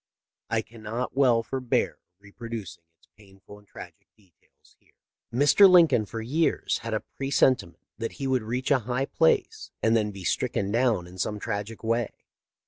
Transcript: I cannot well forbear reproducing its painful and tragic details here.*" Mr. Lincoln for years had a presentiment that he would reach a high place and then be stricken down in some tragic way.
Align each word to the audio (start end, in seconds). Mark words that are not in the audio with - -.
I 0.49 0.63
cannot 0.63 1.15
well 1.15 1.43
forbear 1.43 1.99
reproducing 2.19 2.85
its 2.97 3.07
painful 3.15 3.59
and 3.59 3.67
tragic 3.67 4.07
details 4.17 4.75
here.*" 4.79 4.95
Mr. 5.31 5.69
Lincoln 5.69 6.07
for 6.07 6.21
years 6.21 6.79
had 6.79 6.95
a 6.95 7.03
presentiment 7.17 7.85
that 7.99 8.13
he 8.13 8.25
would 8.25 8.41
reach 8.41 8.71
a 8.71 8.79
high 8.79 9.05
place 9.05 9.69
and 9.83 9.95
then 9.95 10.09
be 10.09 10.23
stricken 10.23 10.71
down 10.71 11.05
in 11.05 11.19
some 11.19 11.37
tragic 11.39 11.83
way. 11.83 12.09